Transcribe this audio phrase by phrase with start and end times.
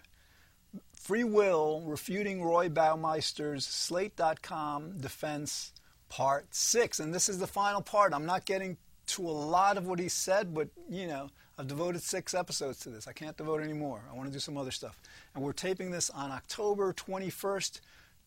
[0.93, 5.73] Free Will Refuting Roy Baumeister's Slate.com Defense
[6.07, 7.01] Part 6.
[7.01, 8.13] And this is the final part.
[8.13, 8.77] I'm not getting
[9.07, 11.27] to a lot of what he said, but you know,
[11.57, 13.05] I've devoted six episodes to this.
[13.05, 14.01] I can't devote any more.
[14.09, 14.97] I want to do some other stuff.
[15.35, 17.81] And we're taping this on October 21st,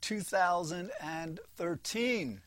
[0.04, 2.40] 2013.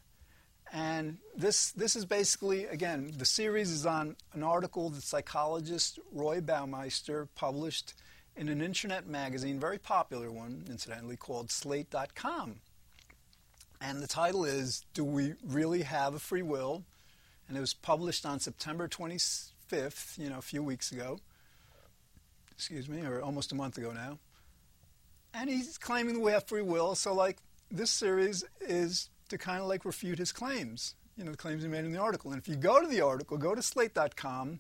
[0.74, 6.42] And this this is basically again the series is on an article that psychologist Roy
[6.42, 7.94] Baumeister published
[8.36, 12.58] in an internet magazine, very popular one, incidentally, called Slate.com.
[13.82, 16.84] And the title is Do We Really Have a Free Will?
[17.48, 21.20] And it was published on September 25th, you know, a few weeks ago.
[22.52, 24.20] Excuse me, or almost a month ago now.
[25.34, 27.38] And he's claiming that we have free will, so like
[27.72, 31.70] this series is to kind of like refute his claims, you know, the claims he
[31.70, 32.32] made in the article.
[32.32, 34.60] And if you go to the article, go to slate.com,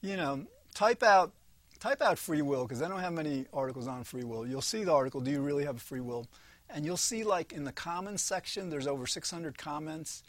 [0.00, 1.32] you know, type out
[1.80, 4.46] type out free will because I don't have many articles on free will.
[4.46, 6.28] You'll see the article, Do You Really Have a Free Will?
[6.68, 10.22] And you'll see, like, in the comments section, there's over 600 comments,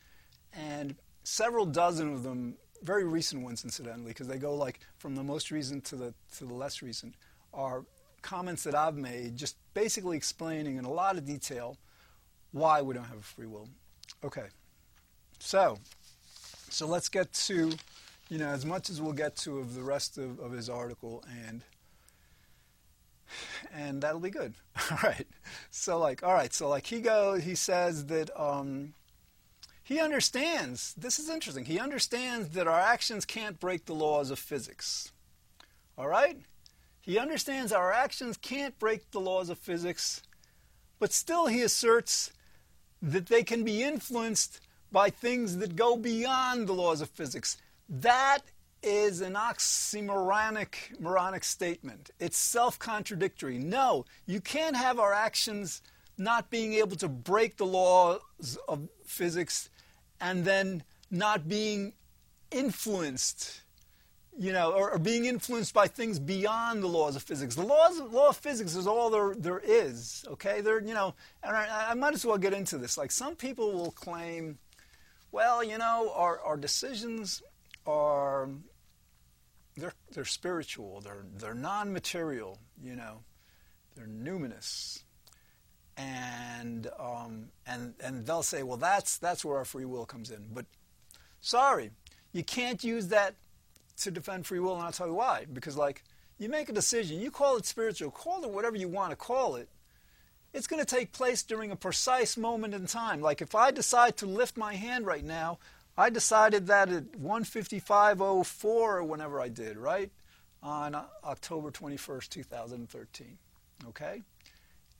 [0.54, 5.24] and several dozen of them, very recent ones, incidentally, because they go, like, from the
[5.24, 7.14] most recent to the, to the less recent,
[7.54, 7.86] are
[8.24, 11.78] comments that I've made just basically explaining in a lot of detail
[12.52, 13.68] why we don't have a free will.
[14.24, 14.48] Okay.
[15.40, 15.78] So,
[16.70, 17.72] so let's get to,
[18.30, 21.24] you know, as much as we'll get to of the rest of, of his article
[21.48, 21.64] and
[23.74, 24.54] and that'll be good.
[24.92, 25.28] All right.
[25.70, 26.54] So like, all right.
[26.54, 28.94] So like he goes, he says that um,
[29.84, 30.94] he understands.
[30.98, 31.66] This is interesting.
[31.66, 35.12] He understands that our actions can't break the laws of physics.
[35.98, 36.40] All right.
[37.02, 40.22] He understands our actions can't break the laws of physics,
[41.00, 42.32] but still he asserts
[43.02, 44.60] that they can be influenced
[44.92, 47.58] by things that go beyond the laws of physics.
[47.90, 48.40] That
[48.84, 52.12] is an oxymoronic moronic statement.
[52.20, 53.58] It's self contradictory.
[53.58, 55.82] No, you can't have our actions
[56.18, 59.70] not being able to break the laws of physics
[60.20, 61.94] and then not being
[62.52, 63.61] influenced,
[64.38, 67.56] you know, or, or being influenced by things beyond the laws of physics.
[67.56, 70.62] The laws, law of physics is all there, there is, okay?
[70.62, 72.98] There, you know, and I, I might as well get into this.
[72.98, 74.58] Like some people will claim,
[75.32, 77.42] well, you know, our, our decisions
[77.86, 78.50] are
[79.78, 81.02] they're they're spiritual.
[81.02, 82.58] They're they're non-material.
[82.84, 83.20] You know,
[83.96, 85.04] they're numinous,
[85.98, 90.48] and um, and and they'll say, well, that's that's where our free will comes in.
[90.54, 90.66] But
[91.40, 91.92] sorry,
[92.34, 93.36] you can't use that
[93.98, 95.46] to defend free will, and I'll tell you why.
[95.52, 96.04] Because like
[96.38, 99.56] you make a decision, you call it spiritual, call it whatever you want to call
[99.56, 99.70] it.
[100.54, 103.22] It's going to take place during a precise moment in time.
[103.22, 105.60] Like if I decide to lift my hand right now,
[105.98, 110.12] I decided that at 155.04 or whenever I did, right?
[110.64, 113.38] On October 21st, 2013.
[113.88, 114.24] Okay?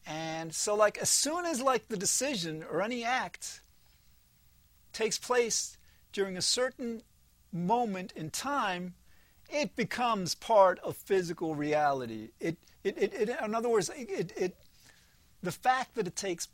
[0.06, 3.62] And so like as soon as like the decision or any act
[4.94, 5.78] takes place
[6.12, 7.02] during a certain
[7.52, 8.94] moment in time,
[9.50, 12.30] it becomes part of physical reality.
[12.40, 14.56] It, it, it, it in other words, it, it,
[15.44, 16.48] the fact that it takes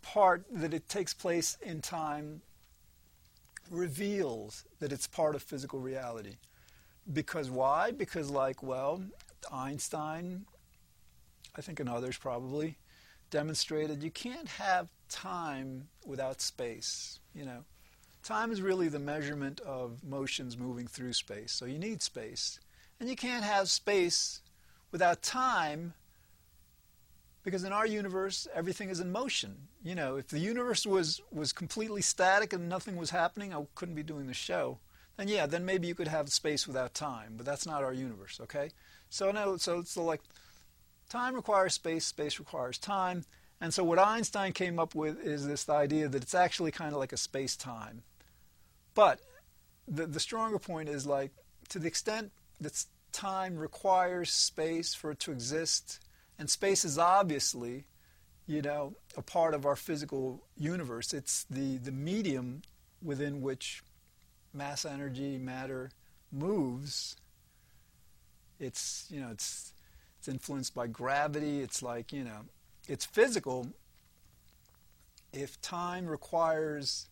[0.00, 2.40] part, that it takes place in time
[3.70, 6.36] reveals that it's part of physical reality.
[7.12, 7.90] Because why?
[7.90, 9.02] Because, like, well,
[9.52, 10.44] Einstein,
[11.56, 12.78] I think, and others probably,
[13.30, 17.18] demonstrated you can't have time without space.
[17.34, 17.64] You know,
[18.22, 21.52] time is really the measurement of motions moving through space.
[21.52, 22.60] So you need space.
[23.00, 24.40] And you can't have space
[24.92, 25.94] without time
[27.42, 31.52] because in our universe everything is in motion you know if the universe was was
[31.52, 34.78] completely static and nothing was happening i couldn't be doing the show
[35.16, 38.38] then yeah then maybe you could have space without time but that's not our universe
[38.40, 38.70] okay
[39.08, 40.20] so no so it's like
[41.08, 43.24] time requires space space requires time
[43.60, 46.98] and so what einstein came up with is this idea that it's actually kind of
[46.98, 48.02] like a space time
[48.94, 49.20] but
[49.88, 51.32] the, the stronger point is like
[51.70, 56.00] to the extent that time requires space for it to exist
[56.38, 57.84] and space is obviously,
[58.46, 61.12] you know, a part of our physical universe.
[61.12, 62.62] It's the, the medium
[63.02, 63.82] within which
[64.52, 65.90] mass energy, matter
[66.32, 67.16] moves.
[68.58, 69.72] It's, you know, it's,
[70.18, 71.60] it's influenced by gravity.
[71.60, 72.40] It's like, you know,
[72.88, 73.68] it's physical.
[75.32, 77.08] If time requires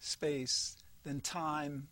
[0.00, 0.76] space,
[1.08, 1.88] then time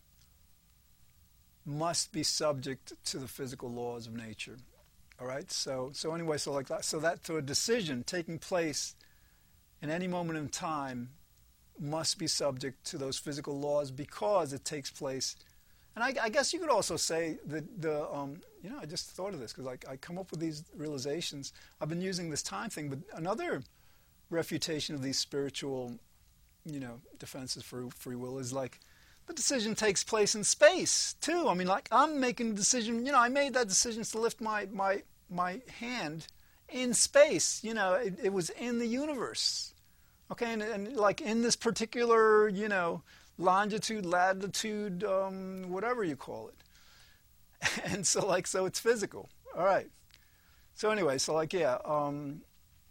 [1.65, 4.57] must be subject to the physical laws of nature.
[5.21, 5.51] All right.
[5.51, 6.85] So so anyway, so like that.
[6.85, 8.95] So that so a decision taking place
[9.83, 11.11] in any moment in time
[11.79, 15.37] must be subject to those physical laws because it takes place.
[15.95, 19.11] And I, I guess you could also say that the, um, you know, I just
[19.11, 21.53] thought of this because I, I come up with these realizations.
[21.81, 23.63] I've been using this time thing, but another
[24.29, 25.99] refutation of these spiritual,
[26.65, 28.81] you know, defenses for free will is like
[29.27, 31.49] the decision takes place in space too.
[31.49, 33.05] I mean, like I'm making a decision.
[33.05, 36.27] You know, I made that decision to lift my my my hand
[36.69, 37.61] in space.
[37.63, 39.75] You know, it, it was in the universe.
[40.31, 43.03] Okay, and, and, like in this particular, you know,
[43.39, 46.55] longitude, latitude, um, whatever you call it.
[47.85, 49.29] And so, like, so it's physical.
[49.57, 49.89] All right.
[50.75, 52.43] So anyway, so like, yeah, um,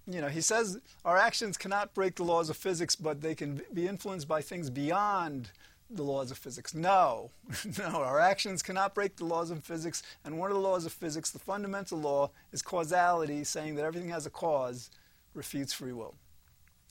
[0.07, 3.61] you know, he says our actions cannot break the laws of physics, but they can
[3.73, 5.51] be influenced by things beyond
[5.89, 6.73] the laws of physics.
[6.73, 7.31] No,
[7.77, 10.01] no, our actions cannot break the laws of physics.
[10.23, 14.09] And one of the laws of physics, the fundamental law, is causality, saying that everything
[14.09, 14.89] has a cause,
[15.33, 16.15] refutes free will.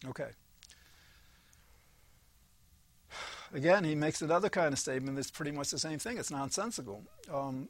[0.07, 0.31] Okay.
[3.55, 6.19] Again, he makes another kind of statement that's pretty much the same thing.
[6.19, 7.03] It's nonsensical.
[7.33, 7.69] Um,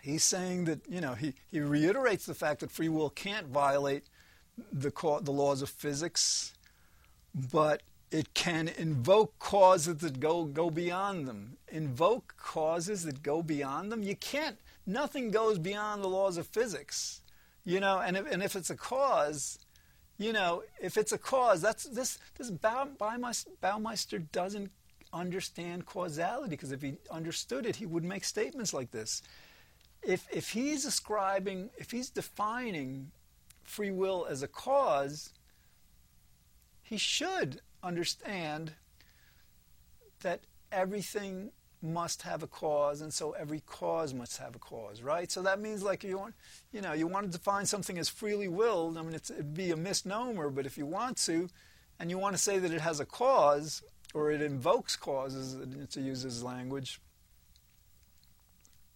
[0.00, 4.04] he's saying that, you know, he, he reiterates the fact that free will can't violate
[4.72, 4.90] the,
[5.22, 6.54] the laws of physics,
[7.34, 11.56] but it can invoke causes that go, go beyond them.
[11.68, 14.02] Invoke causes that go beyond them?
[14.02, 14.58] You can't.
[14.84, 17.22] Nothing goes beyond the laws of physics.
[17.64, 19.58] You know, and if, and if it's a cause,
[20.18, 24.70] you know, if it's a cause, that's this this Baumeister doesn't
[25.12, 29.22] understand causality because if he understood it, he would make statements like this.
[30.02, 33.12] If if he's ascribing, if he's defining
[33.62, 35.32] free will as a cause,
[36.82, 38.72] he should understand
[40.20, 40.40] that
[40.70, 41.50] everything
[41.82, 45.30] must have a cause, and so every cause must have a cause, right?
[45.30, 46.34] So that means like you want,
[46.72, 48.98] you know, you want to define something as freely willed.
[48.98, 51.48] I mean, it'd be a misnomer, but if you want to,
[51.98, 53.82] and you want to say that it has a cause
[54.12, 55.56] or it invokes causes,
[55.90, 57.00] to use his language,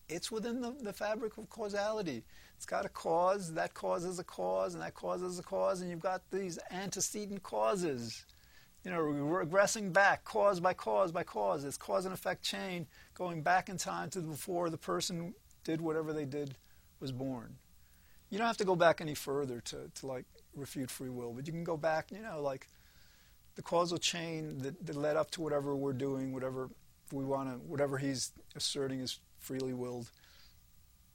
[0.08, 2.22] it's within the, the fabric of causality.
[2.56, 6.00] It's got a cause, that causes a cause, and that causes a cause, and you've
[6.00, 8.26] got these antecedent causes
[8.84, 11.64] you know, regressing back, cause by cause by cause.
[11.64, 15.34] It's cause and effect chain going back in time to before the person
[15.64, 16.56] did whatever they did
[17.00, 17.56] was born.
[18.28, 21.46] You don't have to go back any further to, to like refute free will, but
[21.46, 22.68] you can go back, you know, like
[23.54, 26.68] the causal chain that, that led up to whatever we're doing, whatever
[27.12, 30.10] we want to, whatever he's asserting is freely willed,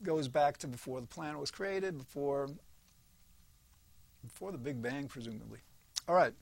[0.02, 2.50] goes back to before the planet was created, before
[4.24, 5.60] before the Big Bang, presumably.
[6.08, 6.34] All right.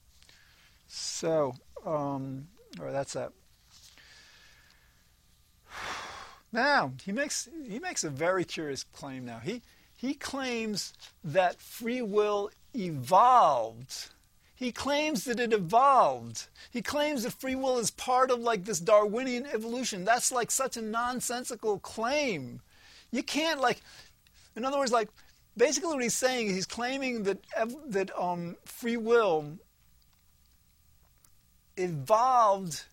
[0.88, 1.56] So,
[1.86, 2.48] um,
[2.80, 3.32] or that's that.
[6.50, 9.26] Now he makes he makes a very curious claim.
[9.26, 9.62] Now he
[9.94, 14.10] he claims that free will evolved.
[14.56, 16.48] He claims that it evolved.
[16.72, 20.06] He claims that free will is part of like this Darwinian evolution.
[20.06, 22.62] That's like such a nonsensical claim.
[23.12, 23.82] You can't like,
[24.56, 25.10] in other words, like
[25.58, 27.40] basically what he's saying, is he's claiming that
[27.88, 29.60] that um, free will
[31.78, 32.84] evolved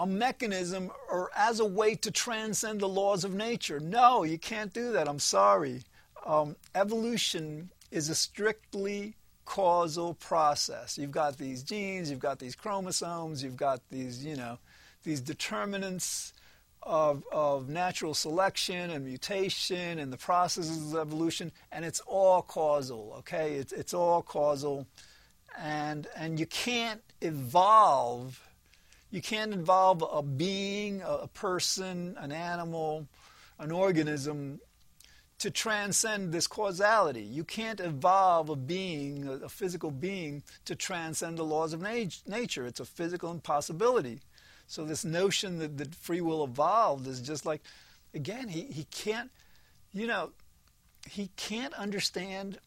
[0.00, 3.80] a mechanism or as a way to transcend the laws of nature.
[3.80, 5.08] No, you can't do that.
[5.08, 5.82] I'm sorry.
[6.24, 9.14] Um, evolution is a strictly
[9.44, 10.98] causal process.
[10.98, 14.58] You've got these genes, you've got these chromosomes, you've got these, you know,
[15.04, 16.34] these determinants
[16.82, 23.14] of, of natural selection and mutation and the processes of evolution, and it's all causal,
[23.18, 23.54] okay?
[23.54, 24.86] It's, it's all causal
[25.58, 28.40] and and you can't evolve
[29.10, 33.06] you can't evolve a being a person an animal
[33.58, 34.60] an organism
[35.38, 37.22] to transcend this causality.
[37.22, 42.66] You can't evolve a being a physical being to transcend the laws of nature.
[42.66, 44.20] It's a physical impossibility.
[44.66, 47.62] So this notion that, that free will evolved is just like
[48.14, 49.30] again he, he can't
[49.92, 50.30] you know
[51.08, 52.58] he can't understand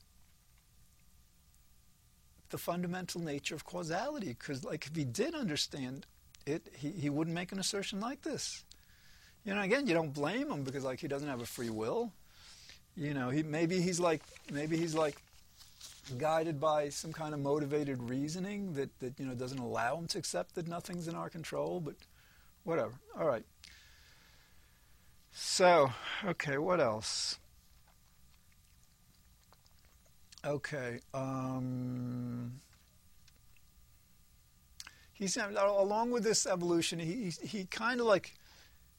[2.51, 4.35] the fundamental nature of causality.
[4.39, 6.05] Because, like, if he did understand
[6.45, 8.63] it, he, he wouldn't make an assertion like this.
[9.43, 12.11] You know, again, you don't blame him because, like, he doesn't have a free will.
[12.95, 15.21] You know, he maybe he's like maybe he's like
[16.17, 20.17] guided by some kind of motivated reasoning that that you know doesn't allow him to
[20.17, 21.79] accept that nothing's in our control.
[21.79, 21.95] But
[22.63, 22.91] whatever.
[23.17, 23.45] All right.
[25.31, 25.91] So,
[26.25, 27.39] okay, what else?
[30.45, 30.99] Okay.
[31.13, 32.53] Um,
[35.13, 36.99] he's along with this evolution.
[36.99, 38.33] He he, kind of like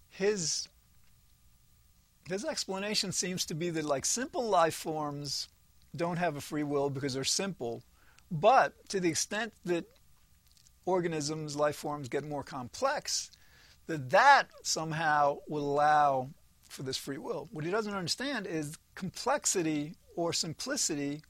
[0.09, 0.69] his
[2.29, 5.49] his explanation seems to be that like simple life forms
[5.97, 7.83] don't have a free will because they're simple,
[8.31, 9.85] But to the extent that
[10.87, 13.31] organisms, life forms get more complex,
[13.89, 16.31] that that somehow will allow
[16.69, 17.49] for this free will.
[17.53, 21.23] What he doesn't understand is complexity or simplicity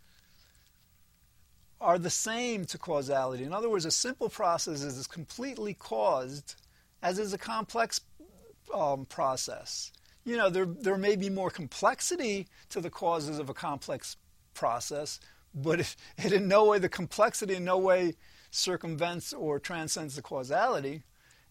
[1.82, 3.44] are the same to causality.
[3.44, 6.54] In other words, a simple process is as completely caused
[7.02, 8.00] as is a complex
[8.72, 9.92] um, process.
[10.24, 14.16] You know, there, there may be more complexity to the causes of a complex
[14.54, 15.18] process,
[15.54, 18.14] but it, it in no way, the complexity in no way
[18.50, 21.02] circumvents or transcends the causality.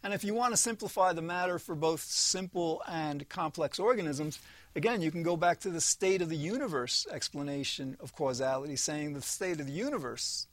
[0.04, 4.40] And if you want to simplify the matter for both simple and complex organisms,
[4.76, 9.14] again, you can go back to the state of the universe explanation of causality, saying
[9.14, 10.48] the state of the universe,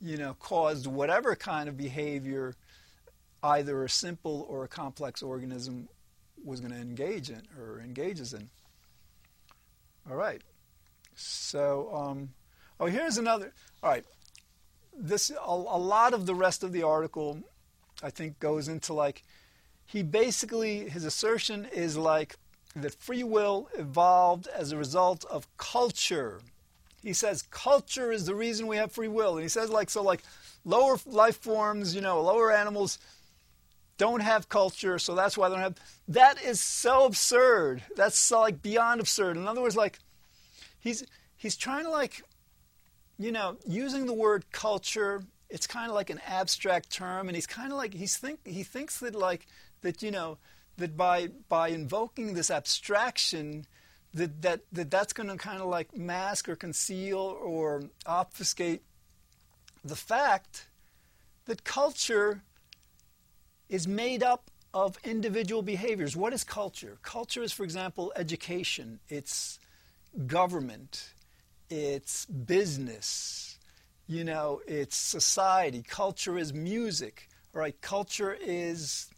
[0.00, 2.54] you know, caused whatever kind of behavior
[3.42, 5.88] either a simple or a complex organism
[6.44, 8.48] was going to engage in or engages in.
[10.08, 10.42] All right.
[11.14, 12.30] So, um,
[12.78, 13.52] oh, here's another.
[13.82, 14.04] All right.
[14.98, 17.38] This a, a lot of the rest of the article,
[18.02, 19.22] I think, goes into like
[19.84, 22.36] he basically his assertion is like
[22.82, 26.40] that free will evolved as a result of culture.
[27.02, 30.02] He says culture is the reason we have free will, and he says like so
[30.02, 30.22] like
[30.64, 32.98] lower life forms, you know, lower animals
[33.98, 35.76] don't have culture, so that's why they don't have.
[36.08, 37.82] That is so absurd.
[37.96, 39.36] That's so, like beyond absurd.
[39.36, 39.98] In other words, like
[40.78, 41.04] he's
[41.36, 42.22] he's trying to like,
[43.18, 45.22] you know, using the word culture.
[45.48, 48.64] It's kind of like an abstract term, and he's kind of like he's think he
[48.64, 49.46] thinks that like
[49.80, 50.36] that you know
[50.76, 53.66] that by by invoking this abstraction
[54.14, 58.82] that that, that that's going to kind of like mask or conceal or obfuscate
[59.84, 60.66] the fact
[61.46, 62.42] that culture
[63.68, 66.16] is made up of individual behaviors.
[66.16, 66.98] What is culture?
[67.02, 69.58] Culture is, for example, education, it's
[70.26, 71.14] government,
[71.70, 73.58] it's business,
[74.06, 75.82] you know, it's society.
[75.82, 77.80] Culture is music, right?
[77.80, 79.08] Culture is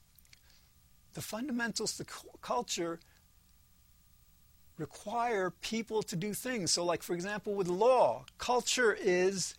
[1.15, 2.05] the fundamentals to
[2.41, 3.01] culture
[4.79, 6.71] require people to do things.
[6.71, 9.55] So, like, for example, with law, culture is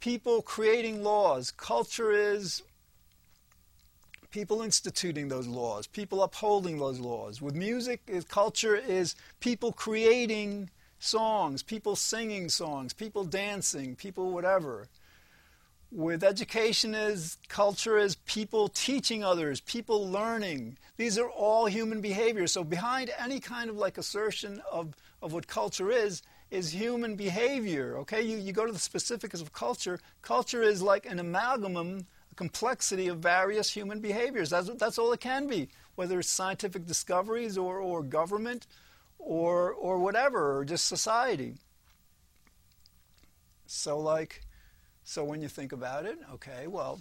[0.00, 2.62] people creating laws, culture is
[4.30, 7.42] people instituting those laws, people upholding those laws.
[7.42, 14.88] With music, culture is people creating songs, people singing songs, people dancing, people whatever.
[15.90, 20.76] With education is culture is people teaching others, people learning.
[20.98, 22.52] These are all human behaviors.
[22.52, 27.96] So behind any kind of like assertion of, of what culture is, is human behavior.
[27.98, 29.98] Okay, you, you go to the specifics of culture.
[30.20, 34.50] Culture is like an amalgam a complexity of various human behaviors.
[34.50, 38.66] That's, that's all it can be, whether it's scientific discoveries or, or government
[39.18, 41.54] or, or whatever, or just society.
[43.66, 44.42] So, like,
[45.08, 47.00] so when you think about it, okay, well,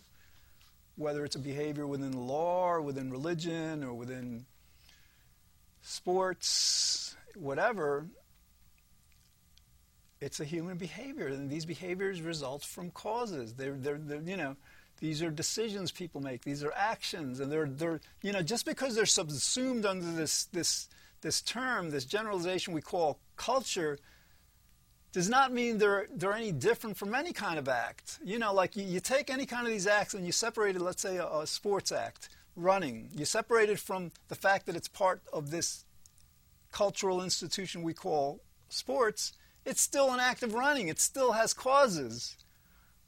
[0.96, 4.46] whether it's a behavior within the law or within religion or within
[5.82, 8.08] sports, whatever,
[10.22, 13.56] it's a human behavior, and these behaviors result from causes.
[13.56, 14.56] They're, they're, they're you know,
[15.02, 16.46] these are decisions people make.
[16.46, 20.88] These are actions, and they're they're you know just because they're subsumed under this this
[21.20, 24.00] this term, this generalization we call culture,
[25.18, 28.20] does not mean they're they're any different from any kind of act.
[28.24, 30.82] You know, like you, you take any kind of these acts and you separate it.
[30.84, 33.10] Let's say a, a sports act, running.
[33.16, 35.86] You separate it from the fact that it's part of this
[36.72, 39.34] cultural institution we call sports.
[39.66, 40.88] It's still an act of running.
[40.88, 42.38] It still has causes.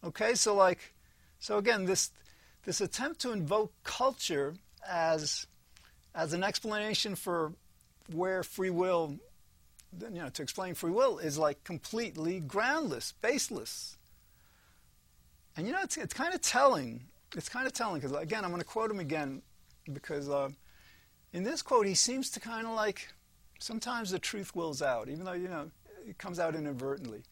[0.04, 0.96] Okay, so like
[1.38, 2.10] so again, this
[2.66, 4.56] this attempt to invoke culture
[4.89, 5.46] as
[6.16, 7.54] as an explanation for
[8.12, 9.20] where free will,
[9.98, 13.98] you know, to explain free will is like completely groundless, baseless.
[15.58, 17.01] And you know, it's it's kind of telling.
[17.36, 19.41] It's kind of telling because again, I'm going to quote him again
[19.91, 20.50] because uh,
[21.34, 23.10] in this quote he seems to kind of like
[23.60, 25.72] sometimes the truth wills out, even though you know
[26.08, 27.24] it comes out inadvertently.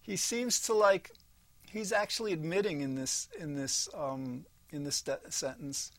[0.00, 1.10] He seems to like
[1.70, 5.92] he's actually admitting in this in this um, in this sentence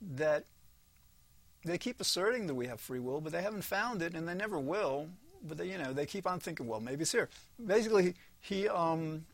[0.00, 0.44] that
[1.64, 4.34] they keep asserting that we have free will, but they haven't found it, and they
[4.34, 5.08] never will.
[5.44, 7.28] But they, you know, they keep on thinking, well, maybe it's here.
[7.64, 9.26] Basically, he um,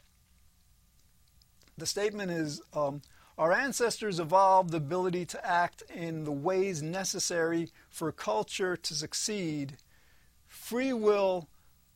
[1.76, 2.60] the statement is.
[2.72, 3.02] Um,
[3.38, 9.76] our ancestors evolved the ability to act in the ways necessary for culture to succeed.
[10.48, 11.46] Free will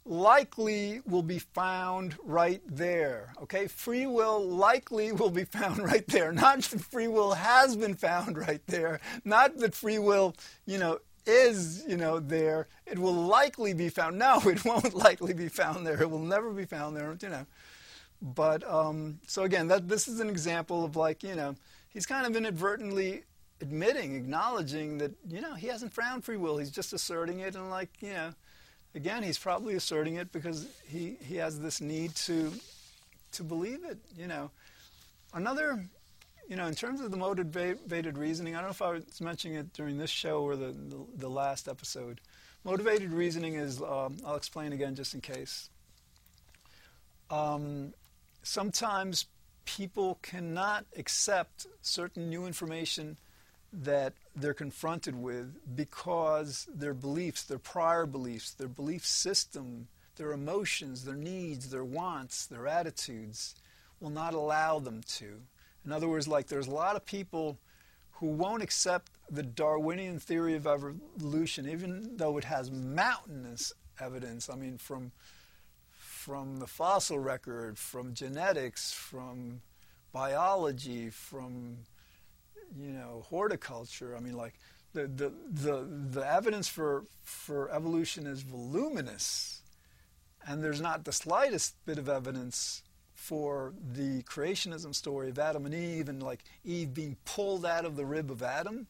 [0.04, 3.32] likely will be found right there.
[3.42, 3.66] Okay?
[3.66, 6.32] Free will likely will be found right there.
[6.32, 9.00] Not that free will has been found right there.
[9.24, 10.34] Not that free will,
[10.66, 12.66] you know, is, you know, there.
[12.86, 14.18] It will likely be found.
[14.18, 16.00] No, it won't likely be found there.
[16.00, 17.46] It will never be found there, you know.
[18.22, 21.56] But um, so again, that this is an example of like you know
[21.88, 23.24] he's kind of inadvertently
[23.60, 26.58] admitting, acknowledging that you know he hasn't found free will.
[26.58, 28.32] He's just asserting it, and like you know,
[28.94, 32.52] again, he's probably asserting it because he he has this need to
[33.32, 33.98] to believe it.
[34.16, 34.50] You know,
[35.34, 35.84] another.
[36.48, 39.56] You know, in terms of the motivated reasoning, I don't know if I was mentioning
[39.56, 42.20] it during this show or the, the, the last episode.
[42.64, 45.70] Motivated reasoning is, um, I'll explain again just in case.
[47.30, 47.94] Um,
[48.42, 49.26] sometimes
[49.64, 53.16] people cannot accept certain new information
[53.72, 61.04] that they're confronted with because their beliefs, their prior beliefs, their belief system, their emotions,
[61.04, 63.54] their needs, their wants, their attitudes
[64.00, 65.40] will not allow them to.
[65.84, 67.58] In other words, like there's a lot of people
[68.12, 74.50] who won't accept the Darwinian theory of evolution, even though it has mountainous evidence.
[74.50, 75.12] I mean, from
[75.92, 79.60] from the fossil record, from genetics, from
[80.12, 81.78] biology, from
[82.78, 84.16] you know horticulture.
[84.16, 84.54] I mean, like
[84.92, 89.62] the the the, the evidence for for evolution is voluminous,
[90.46, 92.82] and there's not the slightest bit of evidence
[93.14, 97.96] for the creationism story of Adam and Eve and like Eve being pulled out of
[97.96, 98.88] the rib of Adam.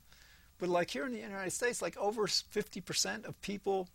[0.58, 3.88] But like here in the United States, like over 50% of people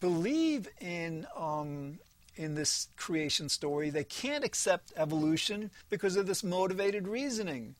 [0.00, 1.98] believe in um,
[2.36, 3.90] in this creation story.
[3.90, 7.74] They can't accept evolution because of this motivated reasoning.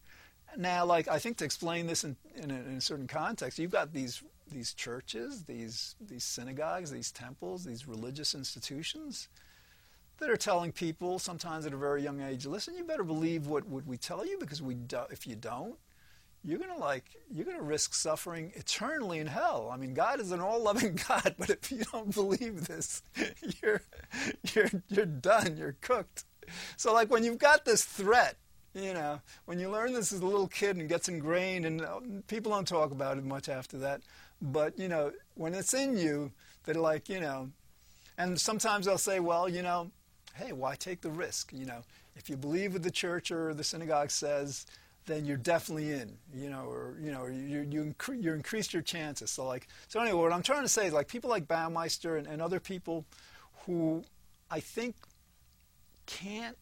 [0.56, 3.70] Now, like I think to explain this in, in, a, in a certain context, you've
[3.70, 9.28] got these these churches, these these synagogues, these temples, these religious institutions
[10.18, 13.66] that are telling people sometimes at a very young age, listen, you better believe what,
[13.66, 15.76] what we tell you because we do, if you don't,
[16.44, 19.70] you're gonna like you're gonna risk suffering eternally in hell.
[19.72, 23.02] I mean, God is an all-loving God, but if you don't believe this,
[23.62, 23.82] you're
[24.54, 25.56] you're you're done.
[25.58, 26.24] You're cooked.
[26.76, 28.36] So, like when you've got this threat,
[28.74, 32.00] you know, when you learn this as a little kid and gets ingrained, and uh,
[32.28, 34.00] people don't talk about it much after that,
[34.40, 36.30] but you know, when it's in you,
[36.64, 37.50] that like you know,
[38.18, 39.90] and sometimes they'll say, well, you know,
[40.34, 41.52] hey, why take the risk?
[41.52, 41.82] You know,
[42.16, 44.66] if you believe what the church or the synagogue says
[45.06, 48.82] then you're definitely in, you know, or you know, you you incre- you increase your
[48.82, 49.30] chances.
[49.30, 52.26] So like, so anyway, what I'm trying to say is like people like Baumeister and,
[52.26, 53.04] and other people
[53.64, 54.04] who
[54.50, 54.94] I think
[56.06, 56.56] can't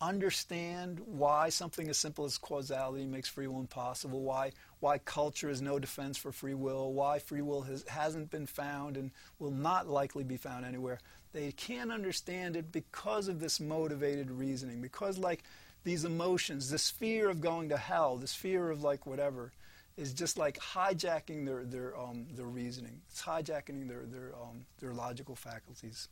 [0.00, 5.60] understand why something as simple as causality makes free will impossible, why why culture is
[5.60, 9.88] no defense for free will, why free will has, hasn't been found and will not
[9.88, 11.00] likely be found anywhere.
[11.32, 15.42] They can't understand it because of this motivated reasoning, because like
[15.82, 19.52] these emotions, this fear of going to hell, this fear of like whatever,
[19.96, 23.00] is just like hijacking their their um, their reasoning.
[23.10, 26.08] It's hijacking their their um, their logical faculties.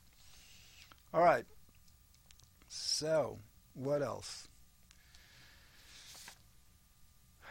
[1.15, 1.45] All right.
[2.69, 3.39] So,
[3.77, 4.49] what else?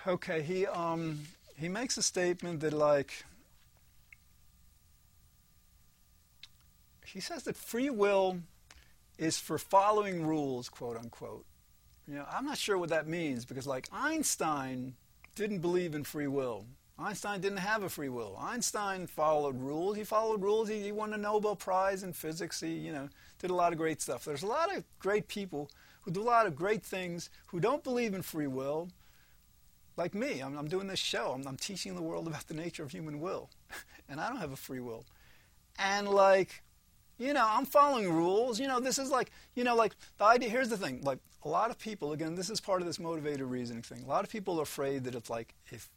[0.05, 1.21] Okay, he um
[1.55, 3.23] he makes a statement that like
[7.05, 8.39] he says that free will
[9.17, 11.45] is for following rules, quote unquote.
[12.07, 14.95] You know, I'm not sure what that means because, like, Einstein
[15.33, 16.65] didn't believe in free will.
[16.99, 18.37] Einstein didn't have a free will.
[18.39, 19.97] Einstein followed rules.
[19.97, 20.69] He followed rules.
[20.69, 22.61] He, he won a Nobel Prize in physics.
[22.61, 23.09] He, you know,
[23.39, 24.23] did a lot of great stuff.
[24.23, 25.69] There's a lot of great people
[26.05, 28.89] who do a lot of great things who don't believe in free will,
[29.97, 30.39] like me.
[30.39, 31.31] I'm, I'm doing this show.
[31.31, 33.49] I'm, I'm teaching the world about the nature of human will,
[34.09, 35.05] and I don't have a free will.
[35.79, 36.63] And like,
[37.17, 38.59] you know, I'm following rules.
[38.59, 40.49] You know, this is like, you know, like the idea.
[40.49, 41.01] Here's the thing.
[41.01, 44.03] Like a lot of people, again, this is part of this motivated reasoning thing.
[44.03, 45.89] A lot of people are afraid that it's like if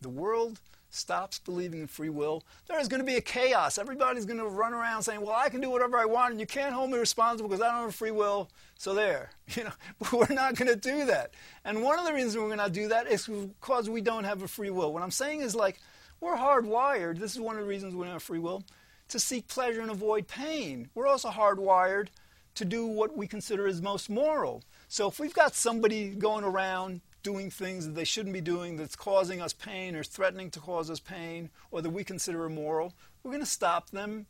[0.00, 0.60] the world
[0.94, 3.78] stops believing in free will, there is going to be a chaos.
[3.78, 6.46] Everybody's going to run around saying, "Well, I can do whatever I want, and you
[6.46, 9.72] can't hold me responsible because I don't have free will." So there, you know,
[10.12, 11.32] we're not going to do that.
[11.64, 14.42] And one of the reasons we're going to do that is because we don't have
[14.42, 14.92] a free will.
[14.92, 15.80] What I'm saying is like
[16.20, 17.18] we're hardwired.
[17.18, 18.62] This is one of the reasons we don't have free will
[19.08, 20.88] to seek pleasure and avoid pain.
[20.94, 22.08] We're also hardwired
[22.54, 24.62] to do what we consider as most moral.
[24.88, 28.96] So if we've got somebody going around doing things that they shouldn't be doing that's
[28.96, 33.30] causing us pain or threatening to cause us pain or that we consider immoral, we're
[33.30, 34.26] going to stop them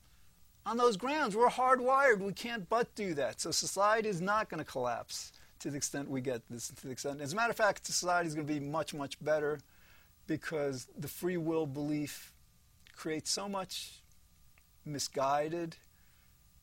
[0.65, 1.35] on those grounds.
[1.35, 2.21] We're hardwired.
[2.21, 3.41] We can't but do that.
[3.41, 6.69] So society is not going to collapse to the extent we get this.
[6.69, 9.23] To the extent, as a matter of fact, society is going to be much, much
[9.25, 9.61] better
[10.27, 12.33] because the free will belief
[12.95, 14.01] creates so much
[14.85, 15.77] misguided,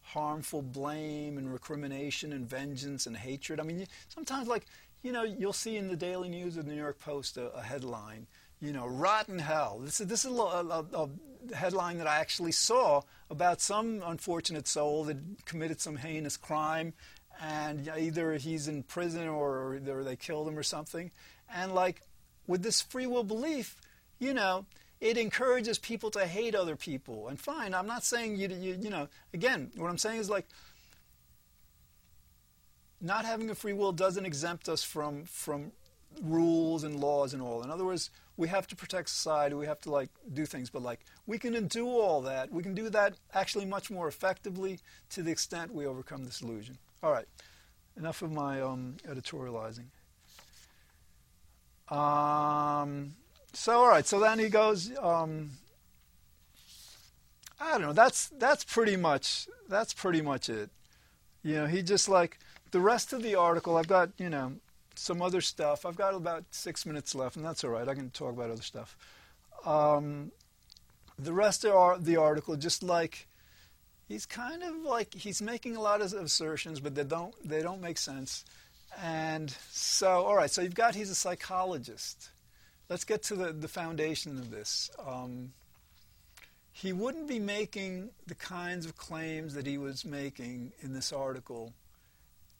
[0.02, 3.60] harmful blame and recrimination and vengeance and hatred.
[3.60, 4.65] I mean, sometimes, like,
[5.01, 7.62] you know, you'll see in the Daily News of the New York Post a, a
[7.62, 8.27] headline,
[8.62, 9.79] you know, rotten hell.
[9.79, 11.09] This is, this is a, a, a,
[11.55, 16.93] headline that I actually saw about some unfortunate soul that committed some heinous crime
[17.41, 21.12] and either he's in prison or, or they killed him or something.
[21.53, 22.01] And like
[22.47, 23.77] with this free will belief,
[24.19, 24.65] you know,
[24.99, 27.29] it encourages people to hate other people.
[27.29, 30.45] And fine, I'm not saying you, you, you know, again, what I'm saying is like,
[33.01, 35.71] not having a free will doesn't exempt us from, from
[36.21, 37.63] rules and laws and all.
[37.63, 40.81] In other words, we have to protect society, we have to like do things, but
[40.81, 42.51] like we can do all that.
[42.51, 44.79] We can do that actually much more effectively
[45.12, 46.77] to the extent we overcome this illusion.
[47.03, 47.25] All right,
[47.97, 49.88] enough of my um, editorializing.
[51.93, 53.15] Um,
[53.53, 54.97] so all right, so then he goes.
[54.97, 55.51] Um,
[57.59, 57.93] I don't know.
[57.93, 60.69] That's that's pretty much that's pretty much it.
[61.43, 62.39] You know, he just like
[62.71, 63.77] the rest of the article.
[63.77, 64.53] I've got you know
[64.95, 65.86] some other stuff.
[65.86, 67.88] I've got about six minutes left, and that's all right.
[67.88, 68.97] I can talk about other stuff.
[69.65, 70.32] Um,
[71.17, 73.27] the rest of the article, just like
[74.08, 77.82] he's kind of like he's making a lot of assertions, but they don't they don't
[77.82, 78.45] make sense.
[79.01, 80.49] And so, all right.
[80.49, 82.29] So you've got he's a psychologist
[82.89, 84.89] let's get to the, the foundation of this.
[85.05, 85.53] Um,
[86.73, 91.73] he wouldn't be making the kinds of claims that he was making in this article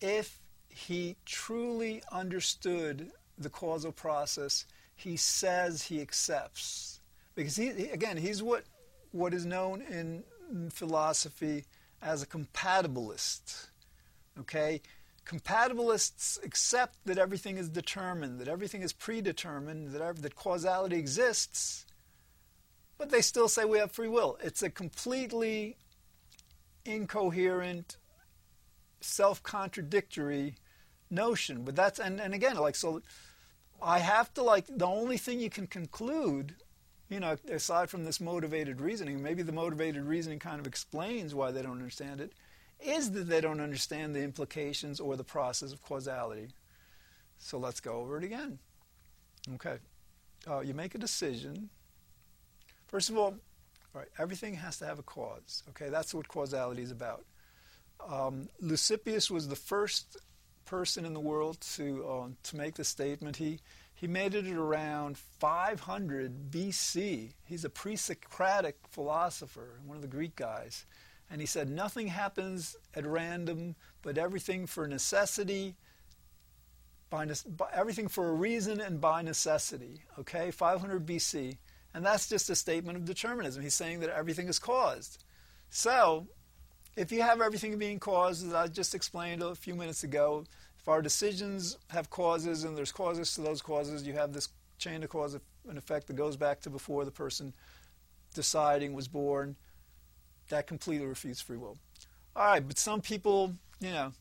[0.02, 4.66] if he truly understood the causal process
[5.00, 7.00] he says he accepts.
[7.34, 8.64] Because he, again, he's what,
[9.12, 10.24] what is known in
[10.72, 11.64] philosophy
[12.02, 13.70] as a compatibilist.
[14.38, 14.82] Okay?
[15.26, 21.86] Compatibilists accept that everything is determined, that everything is predetermined, that, that causality exists,
[22.98, 24.38] but they still say we have free will.
[24.44, 25.78] It's a completely
[26.84, 27.96] incoherent,
[29.02, 30.56] self contradictory
[31.10, 31.64] notion.
[31.64, 33.02] But that's, and, and again, like, so
[33.82, 36.56] I have to, like, the only thing you can conclude,
[37.10, 41.52] you know, aside from this motivated reasoning, maybe the motivated reasoning kind of explains why
[41.52, 42.34] they don't understand it
[42.80, 46.48] is that they don't understand the implications or the process of causality.
[47.38, 48.60] So let's go over it again.
[49.56, 49.78] Okay.
[50.50, 51.70] Uh, you make a decision.
[52.88, 53.36] First of all,
[53.94, 55.64] all right, everything has to have a cause.
[55.70, 57.26] Okay, that's what causality is about.
[58.08, 60.18] Um, Leucippus was the first
[60.66, 63.38] person in the world to uh, to make the statement.
[63.38, 63.60] He
[64.00, 67.34] he made it around 500 BC.
[67.44, 70.86] He's a pre-Socratic philosopher, one of the Greek guys.
[71.30, 75.76] And he said, Nothing happens at random, but everything for necessity,
[77.10, 80.06] by, by, everything for a reason and by necessity.
[80.18, 81.58] Okay, 500 BC.
[81.94, 83.64] And that's just a statement of determinism.
[83.64, 85.26] He's saying that everything is caused.
[85.70, 86.28] So,
[86.96, 90.46] if you have everything being caused, as I just explained a few minutes ago,
[90.80, 95.04] if our decisions have causes and there's causes to those causes, you have this chain
[95.04, 97.54] of cause and effect that goes back to before the person
[98.34, 99.56] deciding was born
[100.50, 101.78] that completely refutes free will.
[102.36, 104.12] All right, but some people, you know,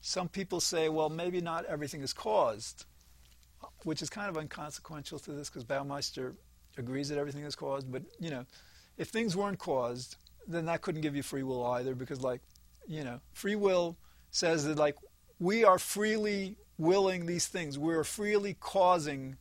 [0.00, 2.84] some people say, well, maybe not everything is caused,
[3.84, 6.34] which is kind of inconsequential to this because Baumeister
[6.76, 7.90] agrees that everything is caused.
[7.90, 8.44] But, you know,
[8.98, 12.40] if things weren't caused, then that couldn't give you free will either because, like,
[12.86, 13.96] you know, free will
[14.30, 14.96] says that, like,
[15.38, 17.78] we are freely willing these things.
[17.78, 19.36] We're freely causing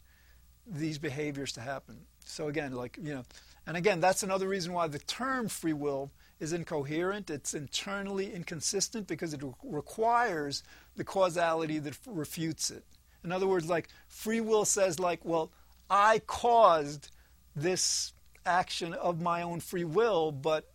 [0.66, 2.00] these behaviors to happen.
[2.26, 3.24] So, again, like, you know,
[3.66, 7.30] and again, that's another reason why the term free will is incoherent.
[7.30, 10.64] It's internally inconsistent because it requires
[10.96, 12.84] the causality that refutes it.
[13.24, 15.52] In other words, like free will says, like, well,
[15.90, 17.10] I caused
[17.56, 18.14] this
[18.46, 20.73] action of my own free will, but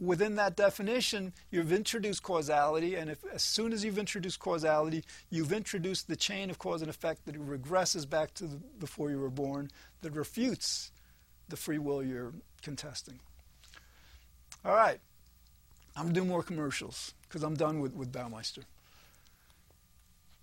[0.00, 5.52] within that definition, you've introduced causality, and if, as soon as you've introduced causality, you've
[5.52, 9.30] introduced the chain of cause and effect that regresses back to the, before you were
[9.30, 10.90] born, that refutes
[11.48, 12.32] the free will you're
[12.62, 13.20] contesting.
[14.64, 14.98] All right.
[15.96, 18.64] I'm to do more commercials because I'm done with, with Baumeister.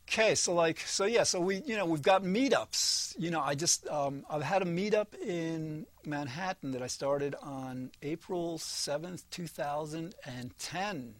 [0.09, 3.13] Okay, so like, so yeah, so we, you know, we've got meetups.
[3.19, 7.91] You know, I just, um, I've had a meetup in Manhattan that I started on
[8.01, 11.15] April 7th, 2010.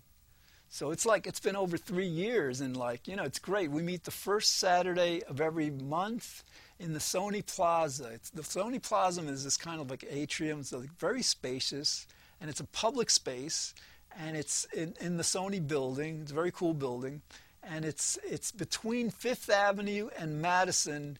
[0.70, 3.70] So it's like, it's been over three years and like, you know, it's great.
[3.72, 6.46] We meet the first Saturday of every month
[6.80, 8.12] in the Sony Plaza.
[8.14, 10.62] It's, the Sony Plaza is this kind of like atrium.
[10.62, 12.08] It's like very spacious,
[12.40, 13.74] and it's a public space,
[14.18, 16.20] and it's in, in the Sony building.
[16.22, 17.22] It's a very cool building,
[17.70, 21.18] and it's it's between Fifth Avenue and Madison,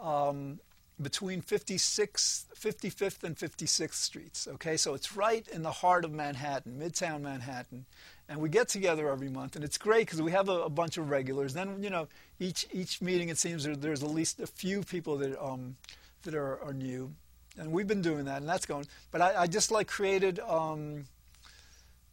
[0.00, 0.60] um,
[1.00, 4.48] between 56, 55th and 56th Streets.
[4.48, 7.86] Okay, so it's right in the heart of Manhattan, Midtown Manhattan,
[8.28, 10.98] and we get together every month, and it's great because we have a, a, bunch
[10.98, 11.54] of regulars.
[11.54, 15.16] Then you know, each each meeting it seems there, there's at least a few people
[15.18, 15.76] that um,
[16.22, 17.12] that are, are new,
[17.58, 18.86] and we've been doing that, and that's going.
[19.10, 21.04] But I, I just like created um,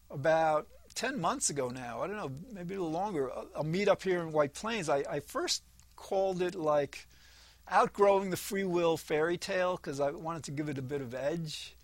[0.09, 2.01] about 10 months ago now.
[2.01, 3.27] I don't know, maybe a little longer.
[3.27, 4.89] A, a meet up here in White Plains.
[4.89, 5.61] I, I first
[5.95, 7.07] called it like
[7.69, 11.13] outgrowing the free will fairy tale because I wanted to give it a bit of
[11.13, 11.75] edge,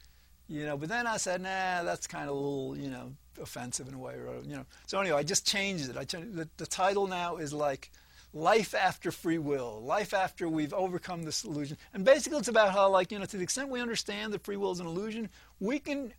[0.48, 0.78] you know.
[0.78, 4.00] But then I said, nah, that's kind of a little, you know, offensive in a
[4.00, 4.66] way, or you know.
[4.88, 5.96] So anyway, I just changed it.
[5.98, 7.92] I changed, the, the title now is like
[8.34, 11.78] life after free will, life after we've overcome this illusion.
[11.94, 14.58] And basically, it's about how, like, you know, to the extent we understand that free
[14.58, 16.14] will is an illusion, we can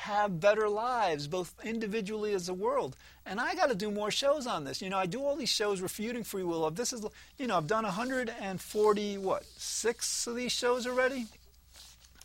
[0.00, 2.96] have better lives, both individually as a world.
[3.26, 4.80] And I got to do more shows on this.
[4.80, 6.64] You know, I do all these shows refuting free will.
[6.64, 7.04] Of this is,
[7.36, 11.26] you know, I've done 140 what six of these shows already,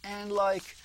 [0.05, 0.77] and like,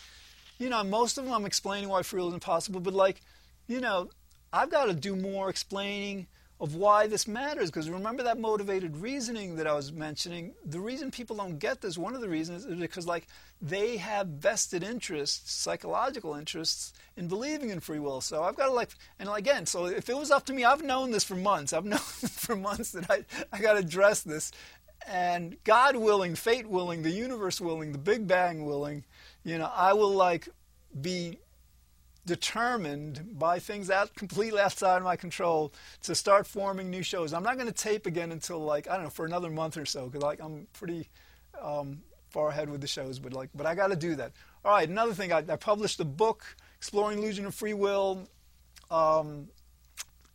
[0.58, 2.80] you know, most of them I'm explaining why free will is impossible.
[2.80, 3.20] But like,
[3.68, 4.10] you know,
[4.52, 6.26] I've got to do more explaining
[6.60, 7.70] of why this matters.
[7.70, 10.52] Because remember that motivated reasoning that I was mentioning?
[10.64, 13.26] The reason people don't get this, one of the reasons, is because like
[13.62, 18.20] they have vested interests, psychological interests, in believing in free will.
[18.20, 20.82] So I've got to like, and again, so if it was up to me, I've
[20.82, 21.72] known this for months.
[21.72, 24.52] I've known for months that I, I got to address this.
[25.08, 29.04] And God willing, fate willing, the universe willing, the Big Bang willing,
[29.44, 30.48] you know, I will like
[31.00, 31.38] be
[32.26, 37.32] determined by things out completely outside of my control to start forming new shows.
[37.32, 39.86] I'm not going to tape again until like I don't know for another month or
[39.86, 41.08] so because like I'm pretty
[41.60, 44.32] um, far ahead with the shows, but like but I got to do that.
[44.64, 46.44] All right, another thing I, I, published a book,
[46.76, 48.28] Exploring Illusion of Free Will,
[48.90, 49.48] um,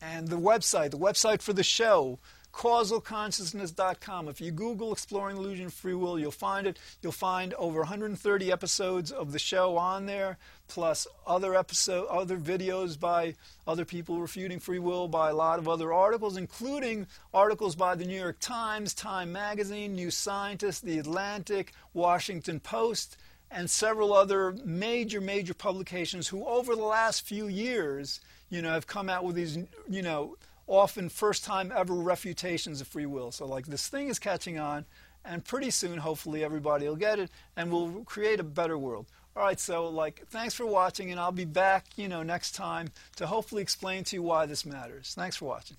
[0.02, 2.18] and the website, the website for the show
[2.56, 4.30] causalconsciousness.com.
[4.30, 6.80] If you Google Exploring Illusion Free Will, you'll find it.
[7.02, 10.38] You'll find over 130 episodes of the show on there,
[10.70, 13.36] plus other episode, other videos by
[13.68, 18.06] other people refuting free will, by a lot of other articles, including articles by the
[18.06, 23.18] New York Times, Time Magazine, New Scientist, The Atlantic, Washington Post,
[23.52, 28.88] and several other major, major publications who, over the last few years, you know, have
[28.88, 29.58] come out with these,
[29.90, 30.38] you know,
[30.68, 33.32] often first time ever refutations of free will.
[33.32, 34.86] So, like, this thing is catching on,
[35.24, 39.08] and pretty soon, hopefully, everybody will get it, and we'll create a better world.
[39.36, 42.90] All right, so, like, thanks for watching, and I'll be back, you know, next time
[43.18, 45.14] to hopefully explain to you why this matters.
[45.16, 45.78] Thanks for watching.